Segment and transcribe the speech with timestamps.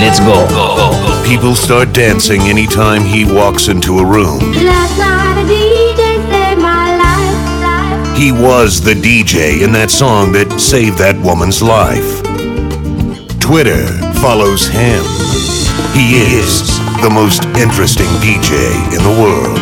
[0.00, 0.46] Let's go.
[1.28, 4.38] People start dancing anytime he walks into a room.
[4.64, 8.16] Last night a DJ saved my life.
[8.16, 12.22] He was the DJ in that song that saved that woman's life.
[13.40, 13.86] Twitter
[14.22, 15.02] follows him.
[15.92, 18.54] He is the most interesting DJ
[18.96, 19.58] in the world.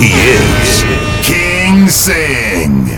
[0.00, 0.82] He is
[1.24, 2.95] King Sing.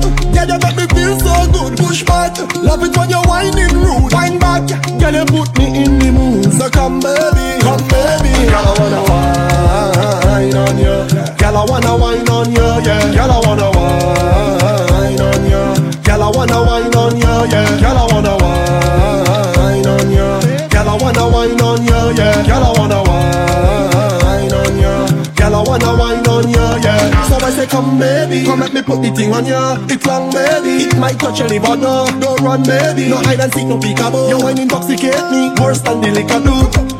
[0.00, 2.36] Back Girl, you make me feel so good, push back.
[2.56, 4.66] Love it when you whining rude, wind back.
[4.98, 6.52] Girl, you put me in the mood.
[6.54, 8.32] So come baby, come baby.
[8.50, 10.96] Girl, I wanna wine on you.
[11.38, 13.14] Girl, I wanna wine on you, yeah.
[13.14, 15.64] Girl, I wanna wine on you.
[16.02, 17.80] Girl, I wanna wine on you, yeah.
[17.80, 18.11] Girl, I
[27.72, 28.44] come baby.
[28.44, 29.80] Come let me put the thing on ya.
[29.88, 30.92] It's long, baby.
[30.92, 33.08] It might touch your liver, no Don't run, baby.
[33.08, 36.54] No hide and seek, no peekaboo Your wine intoxicate me Worse than the liquor do.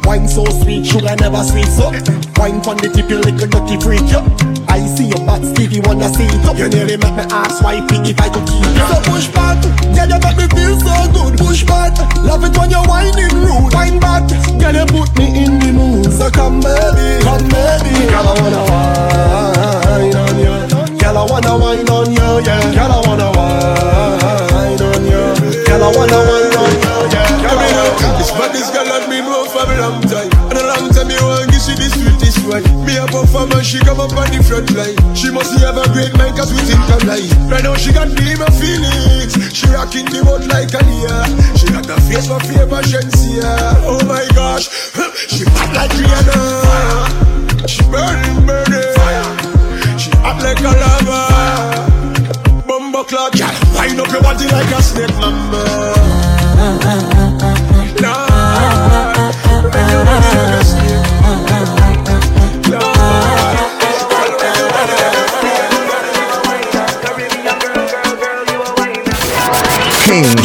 [0.08, 1.92] Wine so sweet, sugar never sweet so.
[2.40, 4.24] Wine from the tip, you little dirty freak, yo.
[4.66, 8.08] I see your butt, Stevie, wanna see it You nearly make me ask why pick
[8.08, 9.60] if I could keep you So push back,
[9.92, 11.92] yeah, you make me feel so good Push back,
[12.24, 13.74] love it when you're whining rude.
[13.74, 14.26] Wine back,
[14.58, 16.10] girl, you put me in the mood.
[16.10, 18.08] So come baby, come baby.
[18.08, 22.72] Girl, I wanna wine on you Girl, I wanna wine on you, yeah.
[22.72, 26.41] Girl, I wanna wine on you Girl, I wanna wine
[33.12, 34.96] Me she come up on the front line.
[35.14, 38.32] She must have a great mind cause we think alike Right now she got me
[38.40, 41.20] my feelings She rocking the boat like a deer.
[41.52, 43.52] She got the face for favor, Shensia
[43.84, 44.72] Oh my gosh,
[45.28, 47.68] she pop like Rihanna.
[47.68, 48.96] She burning, burning.
[50.00, 55.12] She hot like a lava Bumbo clock, yeah Wind up your body like a snake,
[55.20, 55.92] mama.
[60.32, 60.81] King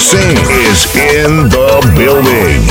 [0.07, 2.63] Sing is in the building.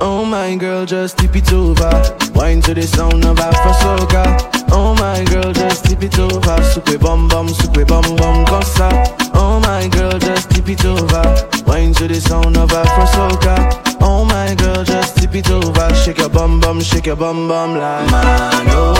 [0.00, 1.90] Oh my girl, just tip it over.
[2.34, 4.24] Wine to the sound of Afro soca.
[4.72, 6.62] Oh my girl, just tip it over.
[6.62, 8.88] Super bum bum, super bum bum cosa.
[9.34, 11.24] Oh my girl, just tip it over.
[11.66, 13.98] Wine to the sound of Afro soca.
[14.00, 15.94] Oh my girl, just tip it over.
[15.94, 18.95] Shake your bum bum, shake your bum bum like man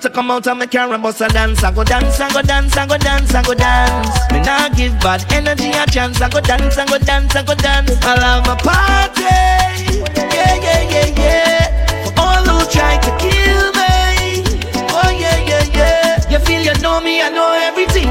[0.00, 2.40] to come out of my car and bust a dance, I go dance, I go
[2.42, 4.32] dance, I go dance, I go dance.
[4.32, 7.54] Me not give bad energy a chance, I go dance, I go dance, I go
[7.54, 7.92] dance.
[8.02, 12.04] I'll have a party, yeah, yeah, yeah, yeah.
[12.04, 14.42] For all who try to kill me,
[14.96, 16.30] oh yeah, yeah, yeah.
[16.30, 18.08] You feel you know me, I know everything,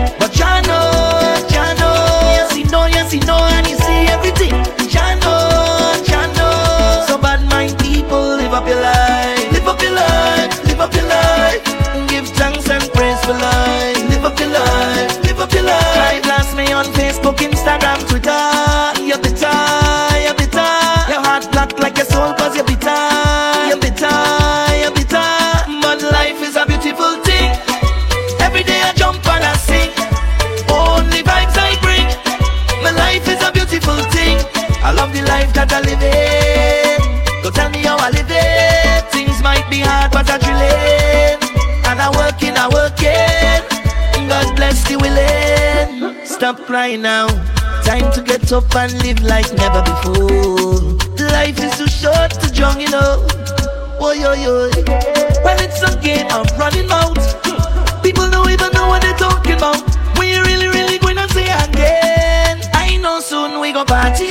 [17.69, 19.53] Instagram, Twitter, you're bitter,
[20.25, 20.73] you're bitter.
[21.05, 22.97] Your heart black like your soul cause you're bitter,
[23.69, 24.09] you're bitter,
[24.81, 25.29] you're bitter.
[25.77, 27.53] But life is a beautiful thing.
[28.41, 29.93] Every day I jump and I sing.
[30.65, 32.09] Only vibes I bring.
[32.81, 34.41] My life is a beautiful thing.
[34.81, 37.43] I love the life that I live in.
[37.43, 39.11] Go tell me how I live it.
[39.13, 41.37] Things might be hard, but I drill it.
[41.85, 43.61] And I work in, I work it.
[44.27, 46.25] God bless the willing.
[46.25, 47.27] Stop crying now.
[47.89, 50.79] Time to get up and live like never before.
[51.33, 53.25] Life is too short to drown, you know.
[53.99, 54.69] Oh, yo, yo.
[55.43, 57.17] Well, it's a game I'm running out.
[58.03, 59.81] People don't even know what they're talking about.
[60.19, 62.61] We really, really to say again.
[62.75, 64.28] I know soon we go party.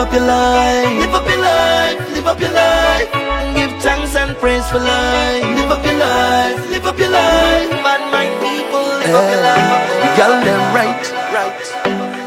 [0.00, 0.98] Up your life.
[0.98, 3.12] Live up your life, live up your life.
[3.54, 5.44] Give thanks and praise for life.
[5.58, 7.70] Live up your life, live up your life.
[7.84, 9.88] Bad mind people, live up your eh, life.
[10.02, 11.04] The girl them right,
[11.36, 11.60] right.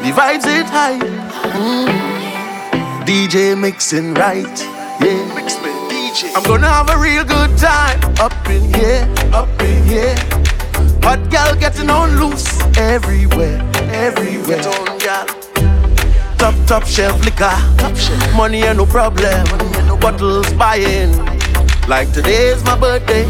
[0.03, 0.99] The vibes it high.
[1.57, 3.05] Mm.
[3.07, 4.57] DJ mixing right,
[5.01, 5.33] yeah.
[5.33, 6.31] Mix me, DJ.
[6.35, 10.15] I'm gonna have a real good time up in here, up in here.
[11.01, 12.47] Hot girl getting on loose
[12.77, 13.59] everywhere,
[13.91, 14.61] everywhere.
[14.61, 15.42] Get on, girl.
[16.43, 17.55] Top, top shelf liquor.
[17.77, 18.35] Top shelf.
[18.35, 19.47] Money ain't no problem.
[19.47, 21.15] Money ain't no bottles buying.
[21.87, 23.23] Like today's my birthday.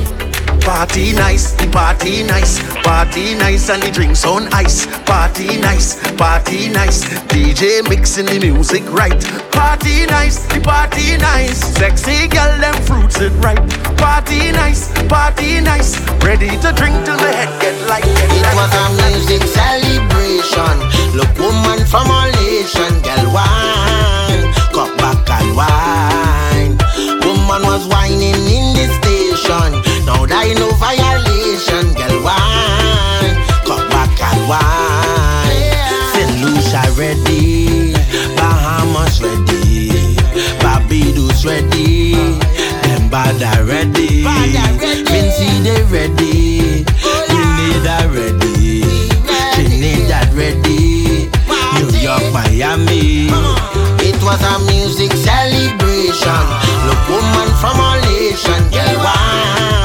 [0.63, 4.87] Party nice, the party nice, party nice, and the drinks on ice.
[5.03, 9.11] Party nice, party nice, DJ mixing the music right.
[9.51, 13.59] Party nice, the party nice, sexy girl them fruits it right.
[13.99, 18.07] Party nice, party nice, ready to drink till the head get light.
[18.07, 20.75] Get It was a music celebration.
[21.11, 26.73] Look, woman from all nation, girl, wine, cock back and wine.
[27.19, 29.82] Woman was whining in the station.
[30.27, 33.35] Now I know violation, girl, wine,
[33.65, 35.33] cock back and wine.
[36.13, 36.33] St.
[36.41, 37.93] Lucia ready,
[38.35, 40.15] Bahamas ready,
[40.59, 42.15] Barbados ready,
[42.83, 44.23] them Bada ready,
[45.05, 46.83] Vincy they ready,
[47.27, 48.81] Grenada ready,
[49.53, 51.29] Trinidad ready,
[51.75, 53.27] New York, Miami.
[53.99, 56.43] It was a music celebration.
[56.87, 59.82] Look, woman from all nation, girl, wine,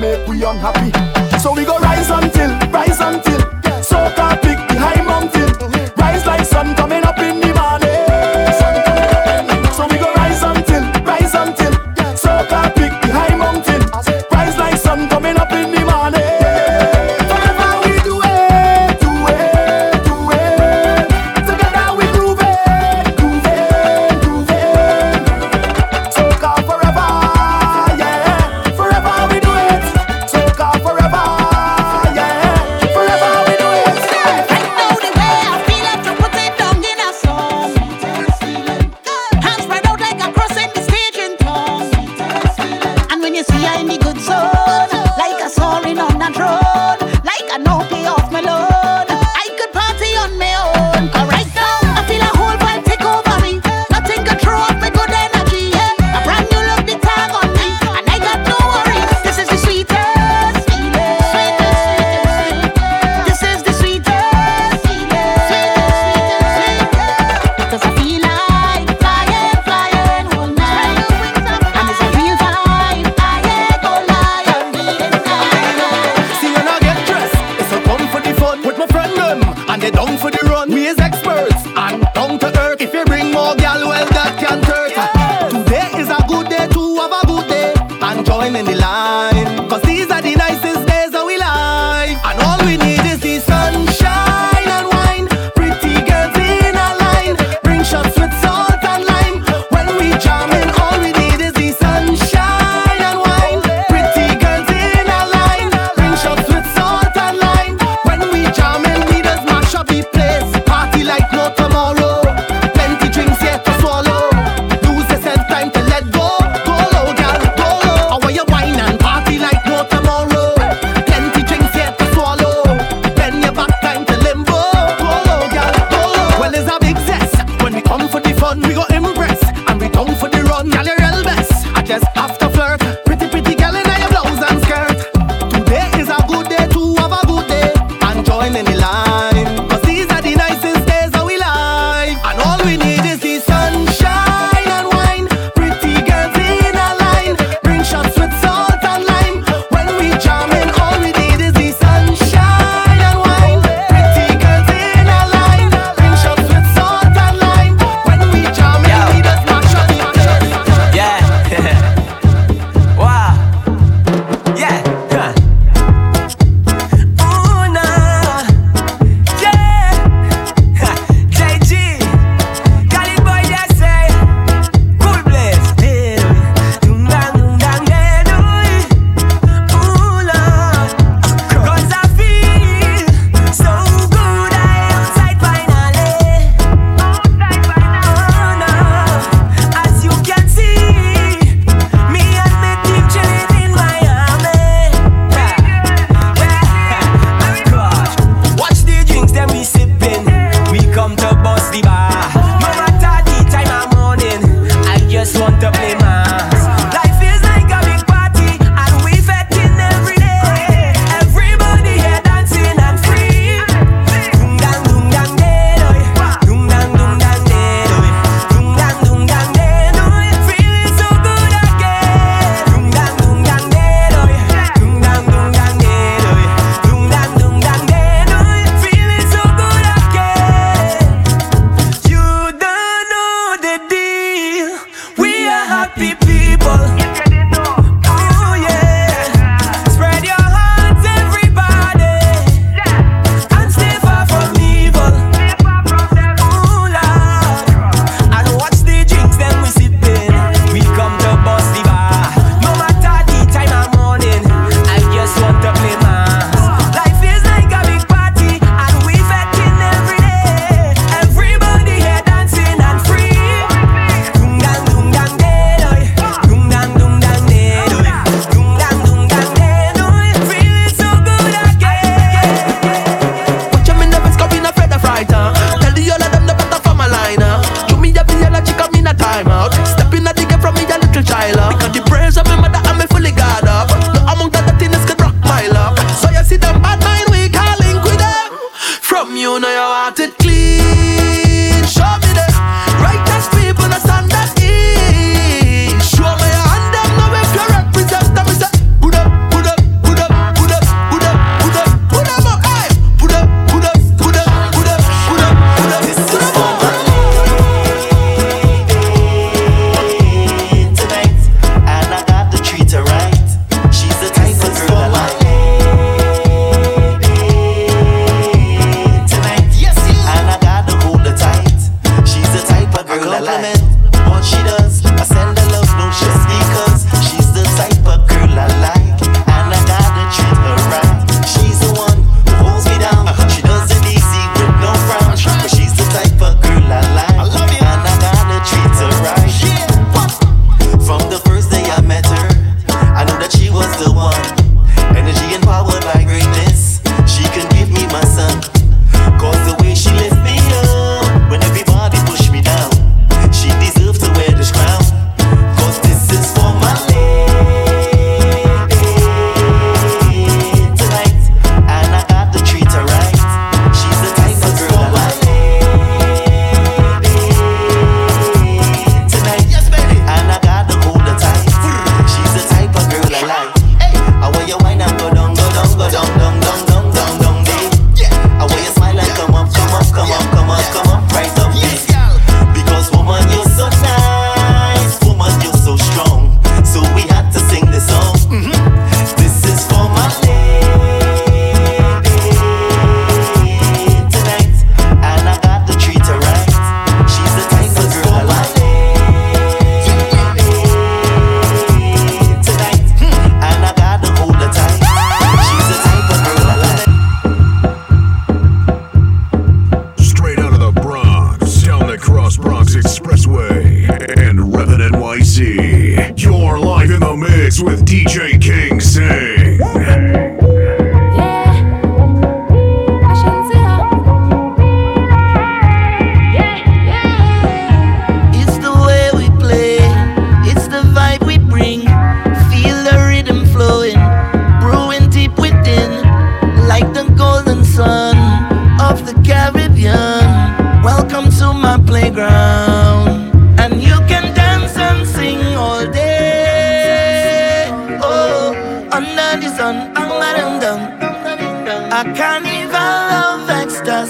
[0.00, 0.90] make we unhappy.
[1.38, 3.49] So we go rise until, rise until.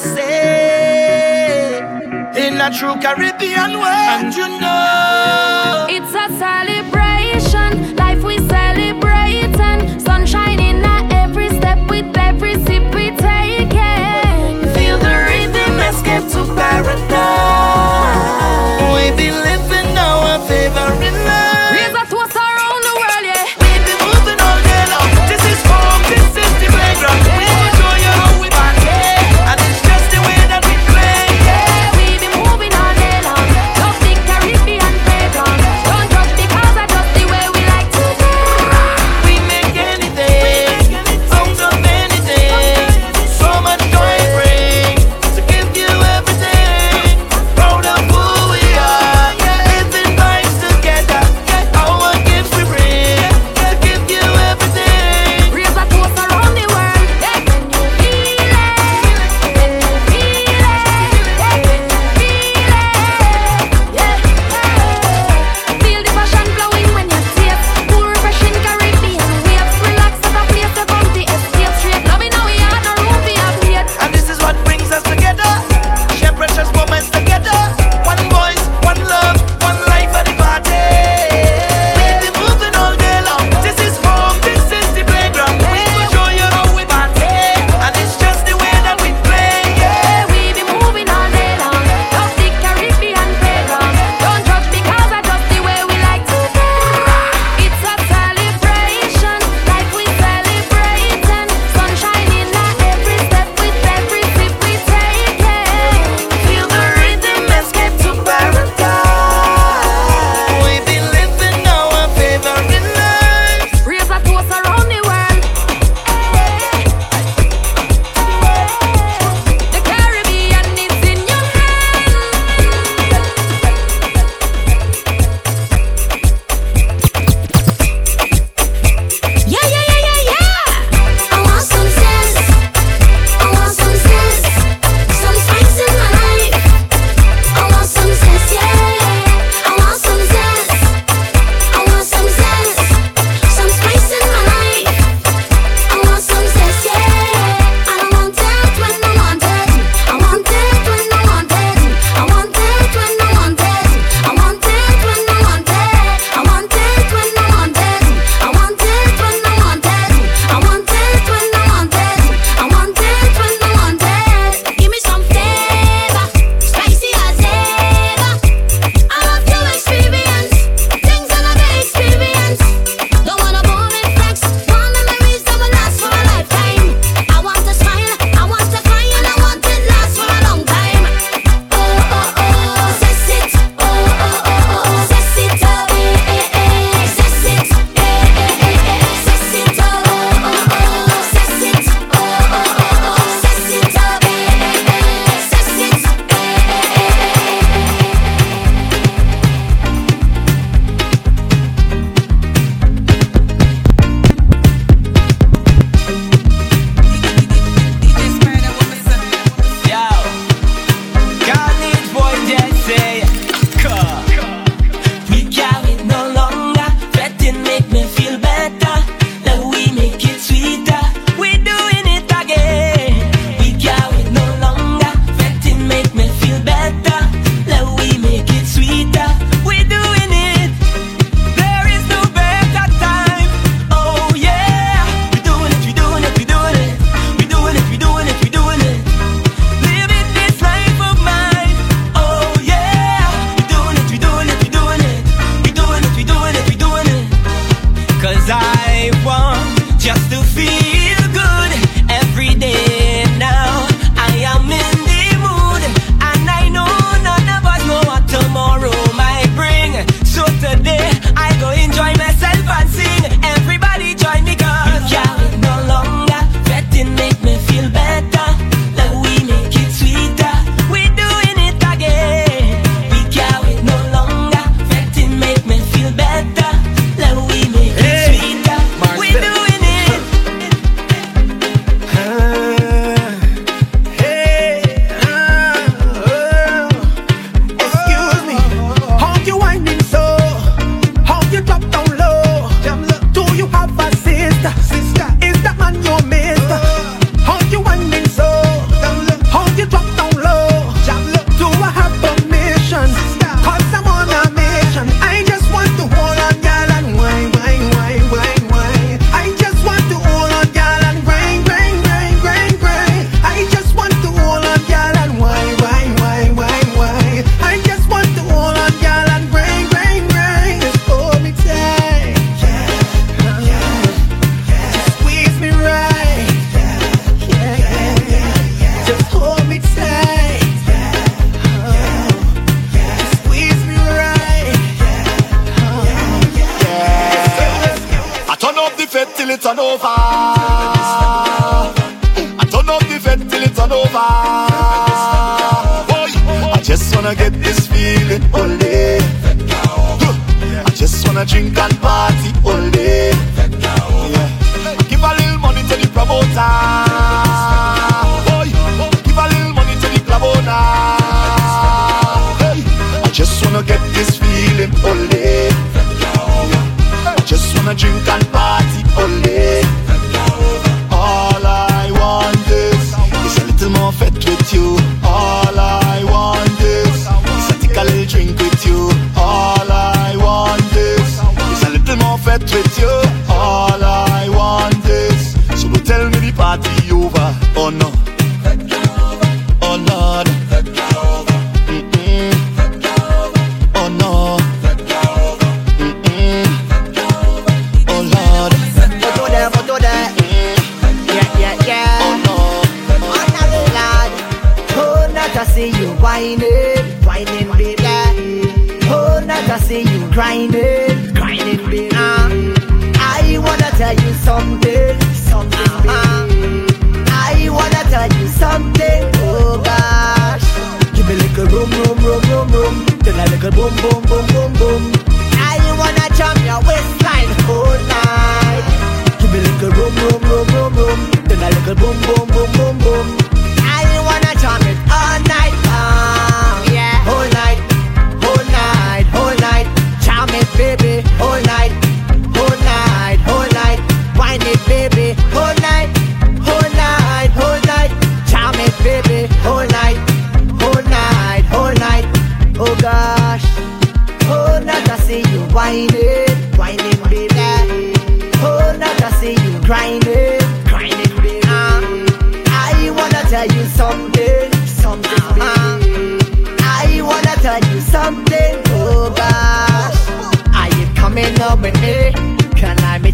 [0.00, 1.78] Say
[2.36, 7.96] in a true Caribbean way, and you know it's a celebration.
[7.96, 14.62] Life we celebrating, sunshine in every step with every sip we taking.
[14.74, 18.08] Feel the rhythm, escape to paradise.
[18.94, 21.59] We be living our favorite life.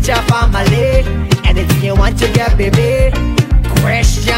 [0.07, 1.03] Meet your family?
[1.45, 3.11] Anything you want to get, baby.
[3.81, 4.35] Question.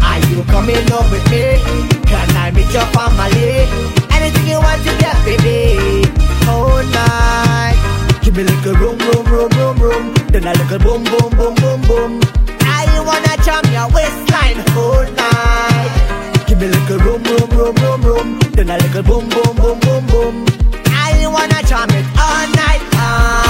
[0.00, 1.58] Are you coming up with me?
[2.06, 3.66] Can I meet your family?
[4.14, 6.06] Anything you want to get, baby.
[6.46, 7.74] All night.
[8.22, 10.14] Give me a little room, room, room, room, room.
[10.30, 12.20] Then a little boom, boom, boom, boom, boom.
[12.62, 16.46] I wanna jam your waistline all night.
[16.46, 18.38] Give me a little room, room, room, room, room.
[18.54, 20.46] Then a little boom, boom, boom, boom, boom.
[20.86, 23.45] I wanna jam it all night long,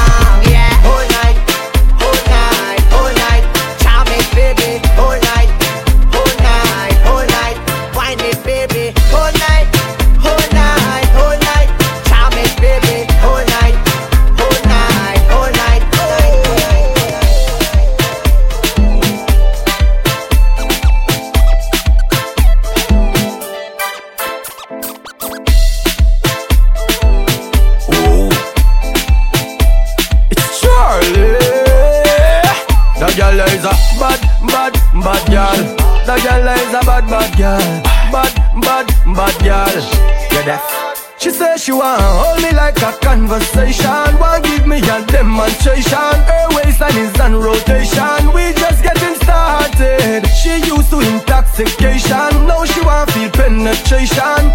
[42.83, 44.19] a conversation.
[44.19, 46.15] Want give me a demonstration.
[46.29, 48.33] Her waistline is on rotation.
[48.35, 50.27] We just getting started.
[50.29, 52.47] She used to intoxication.
[52.47, 54.46] Now she want feel penetration.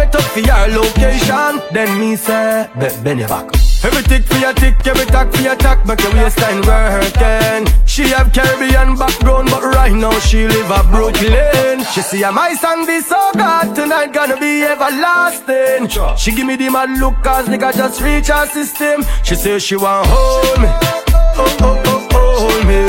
[0.00, 1.60] Wait up for your location.
[1.72, 3.52] Then me say, be, bend your back.
[3.84, 7.66] Every tick for your tick, every tack for your tack, make your waistline working.
[7.86, 11.84] She have Caribbean background, but right now she live a Brooklyn.
[11.92, 15.88] She see a my song be so good tonight, gonna be everlasting.
[16.16, 19.02] She give me the mad look, cause nigga just reach her system.
[19.22, 20.68] She say she want hold me,
[21.36, 22.80] oh oh oh, oh hold me.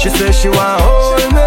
[0.00, 1.46] She say she want hold me,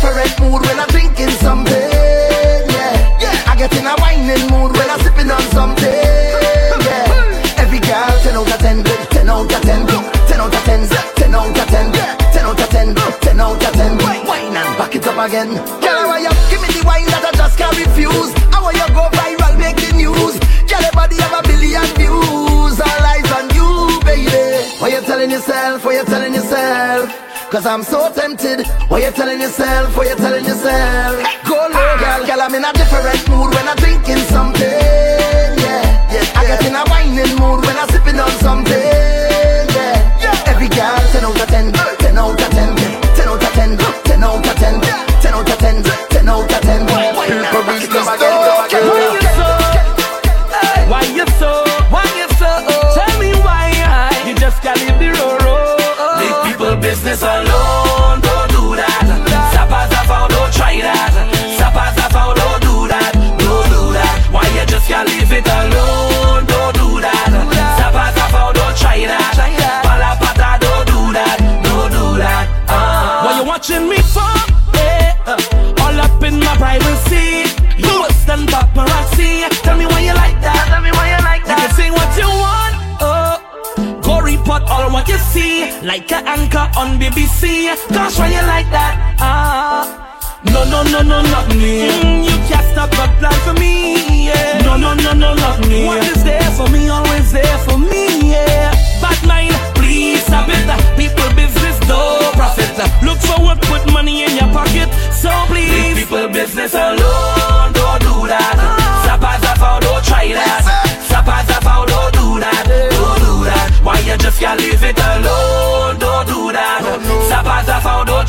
[0.00, 1.88] different mood when I'm drinking something.
[2.72, 3.50] Yeah.
[3.50, 5.84] I get in a whining mood when I'm sipping on something.
[5.84, 7.60] Yeah.
[7.60, 9.00] Every girl, 10 out of 10, good.
[9.12, 10.04] 10 out of 10, good.
[10.28, 13.72] 10 out of 10, 10 out of 10, 10 out of 10, 10 out of
[13.72, 13.98] 10.
[14.26, 15.52] Wine and back it up again.
[15.84, 16.32] Girl, are you?
[16.48, 18.32] Give me the wine that I just can't refuse.
[18.48, 20.40] How are you go viral, make the news?
[20.64, 22.80] Girl, your body have a billion views.
[22.80, 24.64] All eyes on you, baby.
[24.80, 25.84] What you telling yourself?
[25.84, 27.29] What you telling yourself?
[27.50, 28.64] Cause I'm so tempted.
[28.86, 29.96] What you telling yourself?
[29.96, 31.16] What you telling yourself?
[31.48, 32.24] Go low, girl.
[32.24, 34.62] Girl, I'm in a different mood when I'm drinking something.
[34.62, 36.14] Yeah, yeah.
[36.14, 36.38] yeah.
[36.38, 38.89] I get in a whining mood when I'm sipping on something.
[85.90, 87.66] like an anchor on BBC.
[87.88, 89.82] Cause when you like that, ah.
[90.44, 91.90] No, no, no, no, not me.
[91.90, 94.26] Mm, you can't stop a plan for me.
[94.26, 94.62] Yeah.
[94.62, 95.86] No, no, no, no, not me.
[95.86, 98.30] What is there for me, always there for me.
[98.30, 98.70] Yeah.
[99.02, 100.62] Bad mind, please stop it.
[100.96, 102.70] People business, no profit.
[103.02, 104.88] Look for work, put money in your pocket.
[105.12, 107.79] So please, people business alone.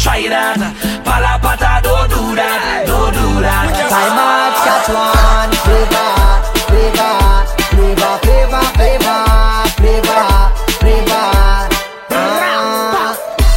[0.02, 0.58] try that.
[1.06, 3.70] Palapata, don't do that, don't do that.
[3.86, 6.10] Time out, catch one, flavor,
[6.66, 8.66] flavor, flavor, flavor,
[9.78, 10.26] flavor,
[10.82, 11.30] flavor.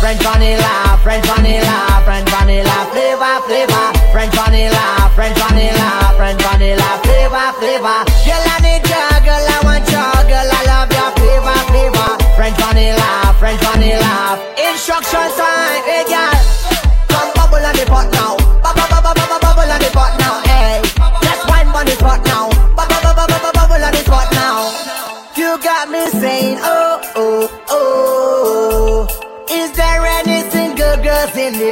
[0.05, 3.87] French vanilla, French vanilla, French vanilla, flavor, flavor.
[4.13, 4.85] French vanilla,
[5.17, 7.99] French vanilla, French vanilla, flavor, flavor.
[8.21, 11.09] Girl, I need ya, girl, I want ya, girl, I love ya.
[11.17, 12.11] flavor, flavor.
[12.37, 14.37] French vanilla, French vanilla.
[14.61, 15.84] Instruction sign.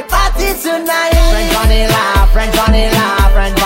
[0.07, 1.13] party tonight.
[1.31, 3.62] French vanilla, French vanilla, French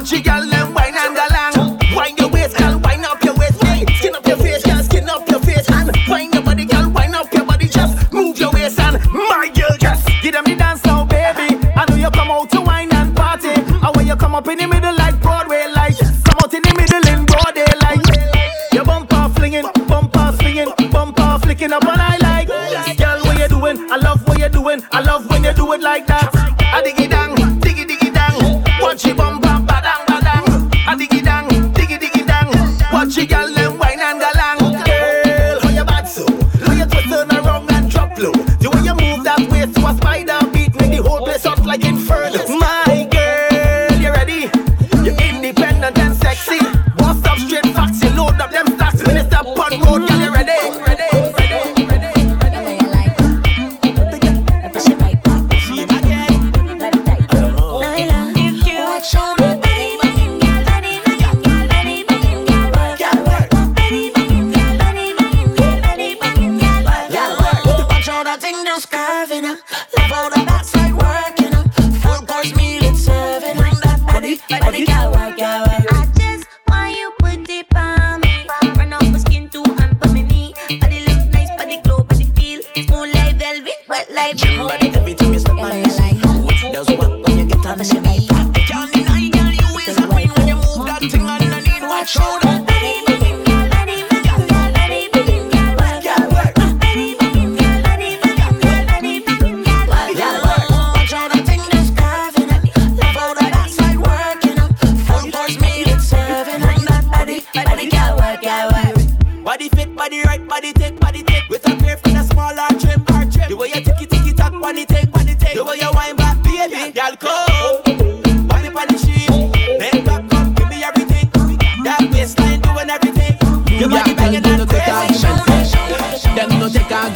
[0.00, 0.49] down.
[0.49, 0.49] Watch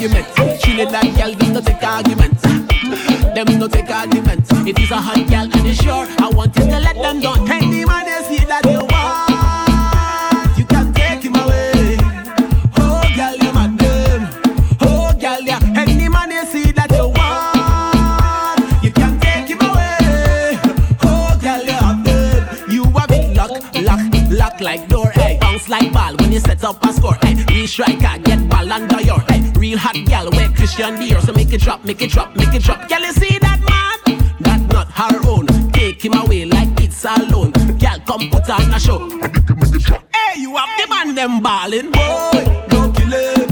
[0.04, 0.92] argument.
[0.92, 2.40] Like girl, them no take argument.
[3.34, 4.46] Them no take argument.
[4.66, 7.34] If it's a hot girl and you sure, I want you to let them know.
[7.48, 11.96] Any man they see that you want, you can take him away.
[12.76, 13.52] Oh you.
[14.82, 15.60] Oh yeah.
[16.44, 20.58] See that you want, you can take him away.
[21.02, 21.38] Oh
[22.68, 22.74] you.
[22.74, 24.00] You it lock, lock,
[24.30, 25.10] lock like door.
[25.14, 27.16] Hey, bounce like ball when you set up a score.
[27.22, 29.20] Hey, real striker, get ball under your.
[29.20, 31.20] Hey, real hot gal, wear Christian Dior.
[31.22, 32.86] So make it drop, make it drop, make it drop.
[32.86, 33.98] Girl, you see that man?
[34.40, 35.46] That not her own.
[35.72, 37.52] Take him away like it's alone.
[37.82, 39.00] Girl, come put on a show.
[40.14, 42.44] Hey, you have the man them ballin', boy.
[42.68, 43.43] Don't kill him,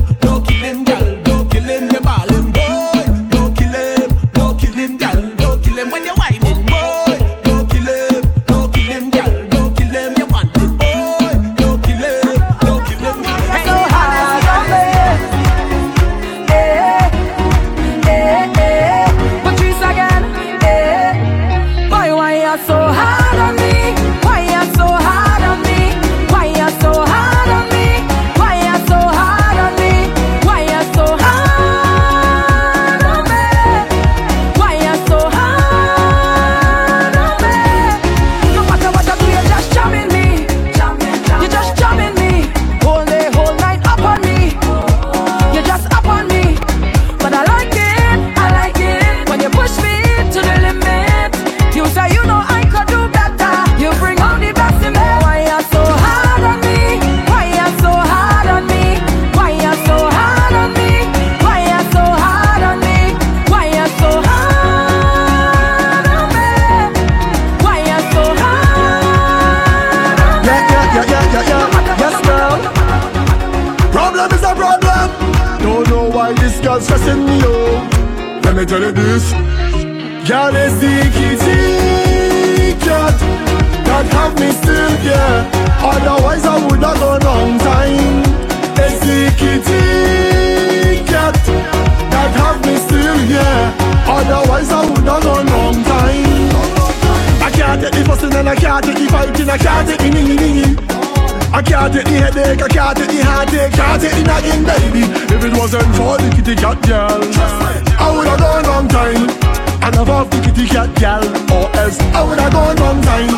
[77.13, 78.43] girl's stressing.
[78.43, 79.33] Let me tell you this.
[80.29, 83.19] Girl is the kitty cat
[83.85, 85.51] that have me still, yeah.
[85.83, 88.23] Otherwise I would have gone long time.
[88.77, 91.35] It's the kitty cat
[92.11, 93.75] that have me still, yeah.
[94.07, 96.53] Otherwise I would have gone long time.
[97.43, 101.02] I can't take the fussing and I can't take the fighting, I can't take the.
[101.53, 105.05] I can't take the headache, I can't take the heartache, can't take the nagging, baby.
[105.37, 107.21] If it wasn't for the kitty cat girl,
[108.01, 109.29] I would have gone long time.
[109.85, 111.21] I never have the kitty cat girl,
[111.53, 113.37] or else I would have gone long time.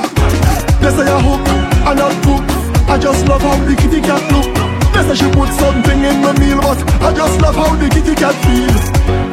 [0.78, 1.42] They say I hook,
[1.82, 2.46] I not hook.
[2.86, 4.46] I just love how the kitty cat look.
[4.94, 8.14] They say she put something in my meal, but I just love how the kitty
[8.14, 8.78] cat feel.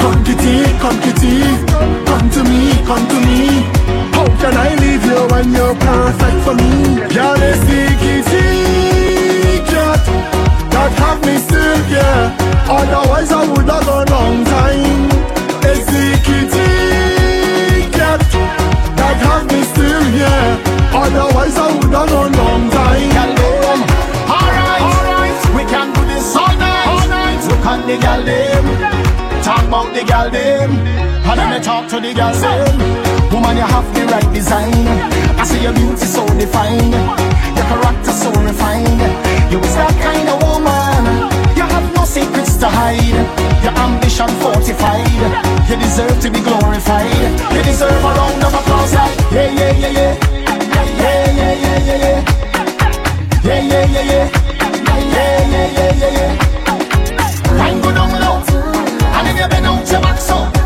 [0.01, 1.45] Come kitty, come kitty,
[2.09, 3.80] come to me, come to me.
[4.21, 7.01] How can I leave you when you're perfect for me?
[7.09, 9.97] Girl, it's the kitty cat
[10.69, 12.29] that have me still, yeah.
[12.69, 15.09] Otherwise I would have gone long time.
[15.65, 18.21] It's the kitty cat
[18.93, 20.61] that have me still, yeah.
[20.93, 23.09] Otherwise I would have gone long time.
[24.29, 26.85] Alright, alright, we can do this all night.
[26.85, 27.41] All night.
[27.49, 28.90] Look on the them,
[29.51, 30.71] talk about the girl them,
[31.27, 32.77] and then they talk to the girl them.
[33.31, 34.87] Woman, you have the right design.
[35.39, 36.93] I see your beauty so defined,
[37.57, 39.01] your character so refined.
[39.51, 41.03] You is that kind of woman.
[41.57, 43.19] You have no secrets to hide.
[43.63, 45.19] Your ambition fortified.
[45.67, 47.11] You deserve to be glorified.
[47.51, 48.93] You deserve a round of applause.
[48.95, 50.13] Like yeah, yeah, yeah, yeah.
[51.01, 52.19] Yeah, yeah, yeah, yeah, yeah.
[53.43, 54.27] Yeah, yeah, yeah, yeah.
[55.11, 57.57] Yeah, yeah, yeah, yeah, yeah.
[57.57, 58.10] Wine go down
[59.31, 60.60] Baby, bend out your back so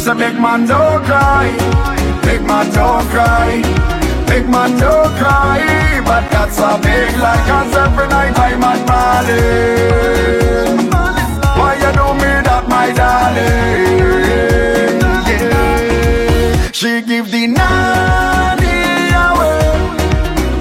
[0.00, 1.52] Them say big man don't cry.
[2.22, 3.60] Big man don't cry.
[4.26, 6.00] Big man don't cry.
[6.06, 10.88] But that's a big lie Cause every night I'm at Marlin
[11.58, 15.00] Why you do me that my darling?
[15.28, 16.70] Yeah.
[16.72, 19.60] She give the nanny away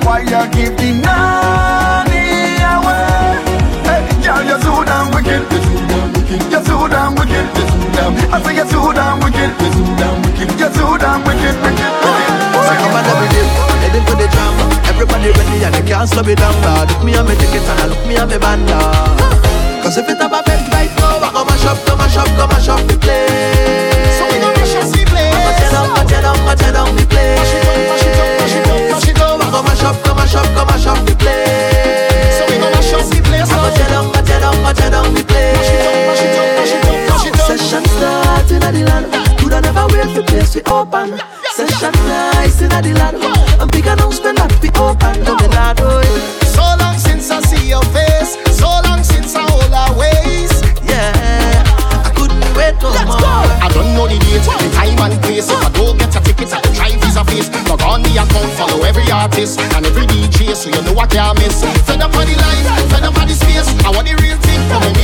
[0.03, 0.91] Why you give the
[8.33, 9.51] I say you're so damn wicked.
[9.59, 11.93] You're so damn wicked, wicked, wicked.
[12.59, 13.47] So come on every day,
[13.81, 14.53] heading to the jam
[14.85, 16.53] Everybody ready and they can't slow me down
[16.89, 18.67] Look me on my ticket and I look me on my band
[19.81, 22.27] Cause if it have a bed right now I go mash up, go mash up,
[22.35, 25.33] go mash up the place So we gon' mash up the place.
[25.33, 27.79] I go tear down, go tear down, go tear down the place Mash it up,
[27.89, 29.39] mash it up, mash it up, mash it up.
[29.39, 32.69] I go mash up, go mash up, go mash up the place So we gon'
[32.75, 33.49] mash up the place.
[33.49, 35.38] I go tear down, go tear down, go tear down the place
[37.99, 39.05] start in the land
[39.39, 41.19] Could I never wait for place we open
[41.51, 43.17] Session nice in the land
[43.59, 46.39] I'm big announcement that we open the land oh yeah.
[46.55, 50.63] So long since I see your face, so long since I hold her waist.
[50.83, 51.11] Yeah,
[52.03, 53.63] I couldn't wait no Let's more go.
[53.63, 55.47] I don't know the date, the time and place.
[55.47, 57.47] If I don't get a ticket, I try visa face.
[57.67, 61.31] Log on the account, follow every artist and every DJ, so you know what I
[61.39, 61.63] miss.
[61.87, 63.67] Fed up on the line, fed up on the space.
[63.87, 64.98] I want the real thing, put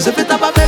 [0.00, 0.59] Cause if it have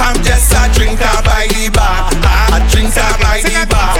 [0.00, 2.08] I'm just a drinker by the bar.
[2.56, 3.92] A drinker by the bar.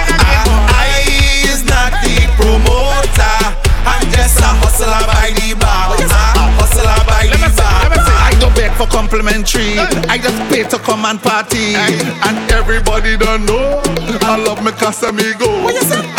[0.73, 1.05] I
[1.45, 3.37] is not the promoter.
[3.85, 5.93] I'm just a hustler by the bar.
[5.93, 7.93] A hustler by the bar.
[8.09, 9.77] I don't beg for complimentary.
[10.09, 11.75] I just pay to come and party.
[11.77, 13.81] And everybody don't know.
[14.25, 15.69] I love me Casamigo.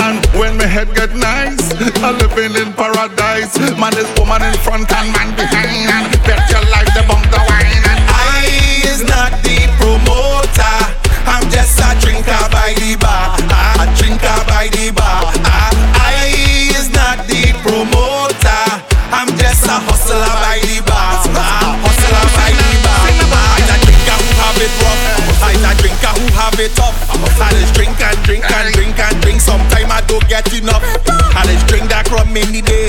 [0.07, 3.22] And when my head get nice, I'm living in paradise.
[3.33, 5.89] Man is woman in front and man behind.
[5.89, 7.81] And bet your life the bump the wine.
[7.81, 8.45] And I
[8.85, 10.77] is not the promoter.
[11.25, 13.33] I'm just a drinker by the bar.
[13.81, 15.33] A drinker by the bar.
[15.49, 16.29] I
[16.77, 18.65] is not the promoter.
[19.09, 21.25] I'm just a hustler by the bar.
[21.25, 23.09] A hustler by the bar.
[23.09, 25.41] I'm a drinker who have it rough.
[25.41, 27.01] I'm a drinker who have it tough.
[27.41, 29.41] I just drink and drink and drink and drink.
[29.41, 30.85] Sometime I don't get enough.
[31.09, 32.82] I just drink that rum the day.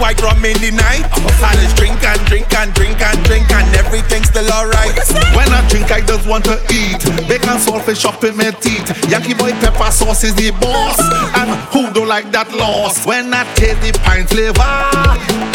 [0.00, 1.06] I just drink white rum in the night.
[1.42, 4.94] I just drink and drink and drink and drink and everything's still alright.
[5.34, 7.02] When I drink, I just want to eat.
[7.28, 8.86] Bacon saltfish up in my teeth.
[9.10, 10.98] Yankee boy pepper sauce is the boss.
[11.36, 13.06] And who don't like that loss?
[13.06, 14.62] When I taste the pine flavor,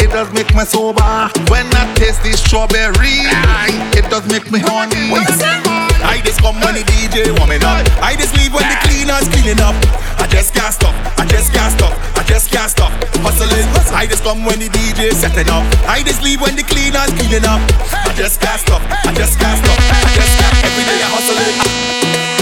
[0.02, 1.30] it does make me sober.
[1.48, 3.24] When I taste the strawberry,
[3.96, 5.93] it does make me horny.
[6.04, 7.80] I just come when the DJ warming up.
[8.04, 9.74] I just leave when the cleaners cleaning up.
[10.20, 10.94] I just can't stop.
[11.18, 11.92] I just can't stop.
[12.16, 12.92] I just can't stop.
[13.24, 13.66] Hustling.
[13.94, 15.64] I just come when the DJ setting up.
[15.88, 17.60] I just leave when the cleaners cleaning up.
[17.90, 18.82] I just can't stop.
[18.84, 19.78] I just can't stop.
[19.80, 20.64] I just can't.
[20.64, 22.33] Every day I hustling.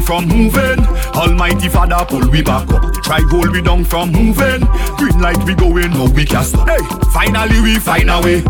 [0.00, 0.80] from moving.
[1.14, 2.92] Almighty Father, pull we back up.
[3.02, 4.60] Try hold we down from moving.
[4.96, 6.68] Green light we going, no we can stop.
[6.68, 6.78] Hey,
[7.12, 8.40] finally we find a way.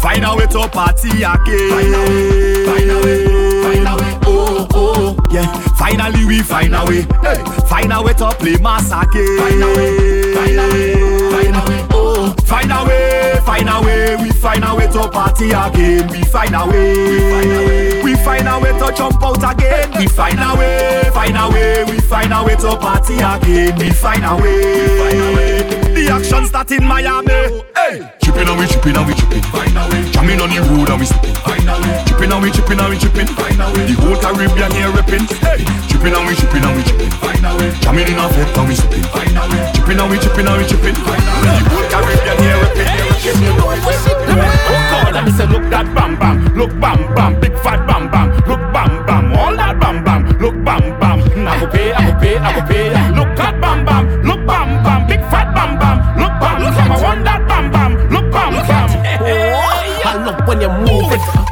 [0.00, 1.70] Find a way to party again.
[1.70, 2.64] Find a way.
[2.66, 3.62] Find a way.
[3.62, 4.18] Find a way.
[4.26, 5.46] Oh oh yeah.
[5.78, 7.02] Finally we find a way.
[7.22, 9.36] Hey, find a way to play massacre.
[9.38, 10.34] Find a way.
[10.34, 10.94] Find a way.
[11.30, 11.73] Find a way.
[12.44, 16.08] Find a way, find a way, we find a way to party again.
[16.08, 19.90] We find a way, we find a way to jump out again.
[19.98, 23.78] We find a way, find a way, we find a way to party again.
[23.78, 25.94] We find a way.
[25.94, 27.64] The action start in Miami
[28.34, 29.42] chipping and we chipping and we chipping.
[29.54, 30.12] Find.
[30.12, 31.34] Jamming on the road and we sipping.
[31.46, 31.62] Find.
[32.06, 33.26] Chipping and we chipping and we chipping.
[33.30, 33.58] Find.
[33.86, 35.24] The whole Caribbean here repping.
[35.38, 35.62] Hey.
[35.86, 37.10] Chipping and we chipping and we chipping.
[37.22, 37.38] Find.
[37.82, 39.06] Jamming in our head and we sipping.
[39.14, 39.30] Find.
[39.78, 40.96] Chipping and we chipping and we chipping.
[40.98, 41.22] Find.
[41.22, 42.90] The whole Caribbean here repping.
[42.90, 43.14] Hey.
[43.22, 44.34] Chipping and we sipping.
[44.34, 48.33] Oh God, I say look that bam bam, look bam bam, big fat bam bam.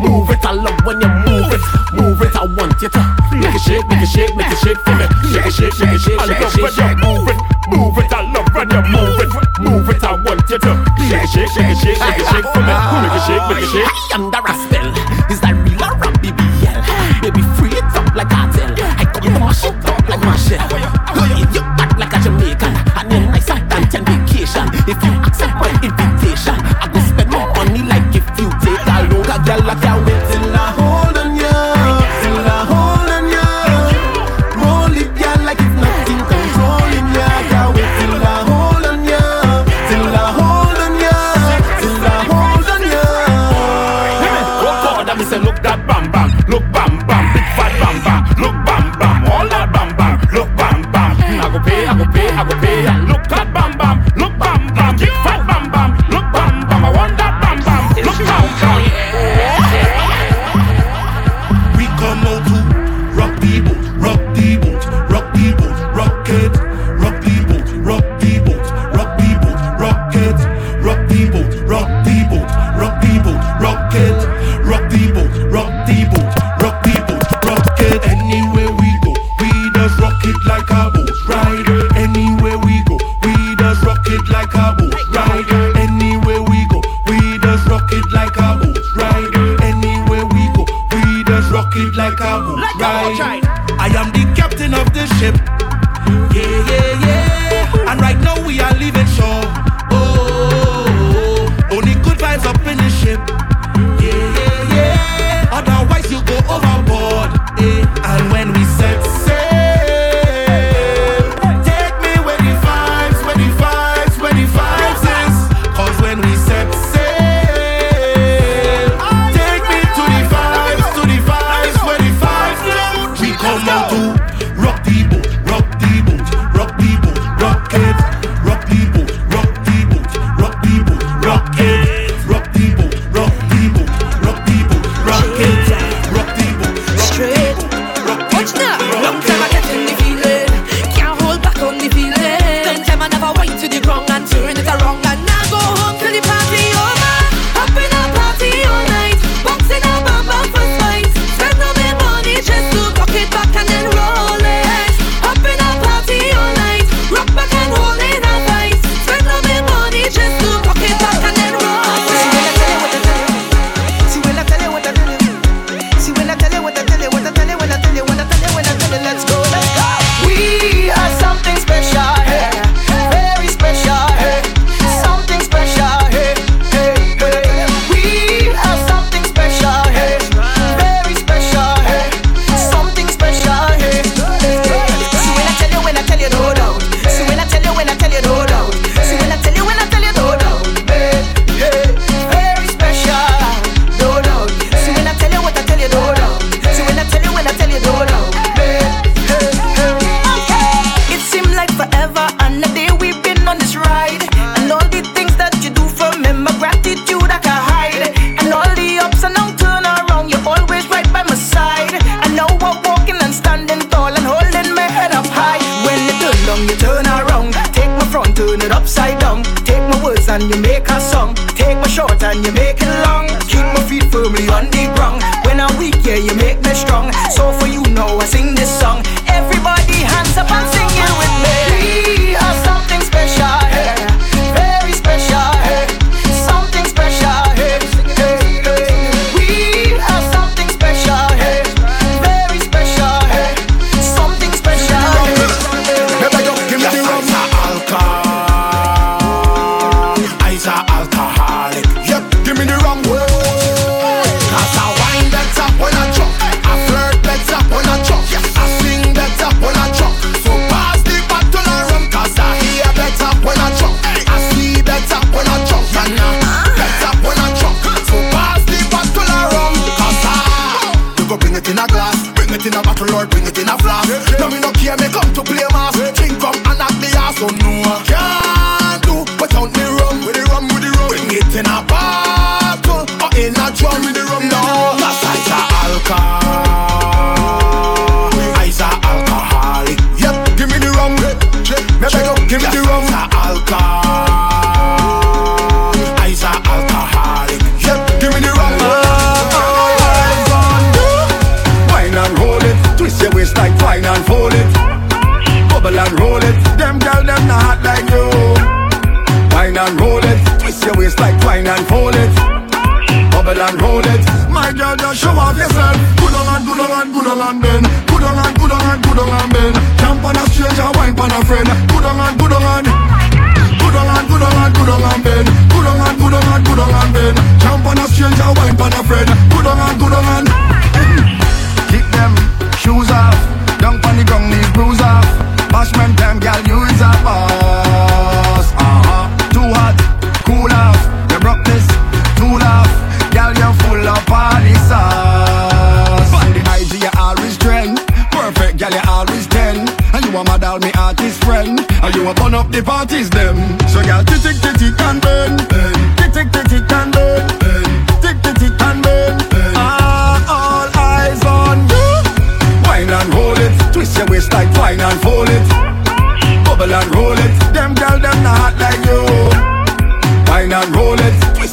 [0.03, 1.63] Move it, I love when you move it.
[1.95, 3.01] Move it, I want you to
[3.33, 5.07] make it shake, make it shake, make it shake for me.
[5.31, 6.99] Shake it, shake, shake it, shake, shake, shake, shake.
[6.99, 7.39] Move it,
[7.71, 9.31] move it, I love when you move it.
[9.61, 10.73] Move it, I want you to
[11.09, 12.75] shake it, shake, shake, shake, shake, shake for me.
[12.75, 13.87] Make it shake, make it shake.
[13.87, 14.72] I am the rascal.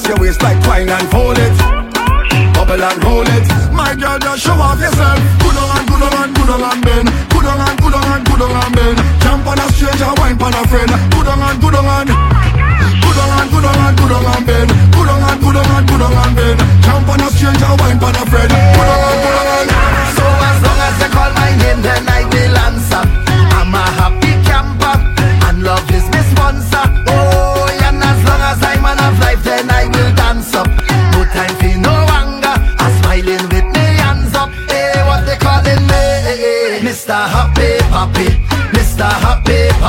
[0.09, 1.53] your waist like twine and fold it.
[2.57, 3.45] Bubble and roll it.
[3.71, 5.21] My girl, just show off yourself.
[5.37, 7.07] Good on and good on and good on and bend.
[7.29, 8.97] Good on and good on and good on and bend.
[9.21, 10.89] Jump on a stranger, wine on a friend.
[11.13, 12.09] Good on and good on and.
[12.09, 14.69] Good on and good on and good on and bend.
[14.97, 16.59] Good on and good on and good on and bend.
[16.83, 18.49] Jump on a stranger, wine on a friend.
[18.49, 19.98] Good on and good on and.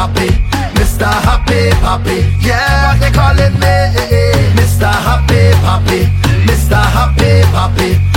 [0.01, 0.29] Hoppy,
[0.81, 1.05] Mr.
[1.05, 2.25] Happy, Poppy.
[2.41, 3.77] Yeah, they calling me
[4.57, 4.89] Mr.
[4.89, 6.07] Happy, Poppy,
[6.47, 6.81] Mr.
[6.81, 8.10] Happy, Poppy.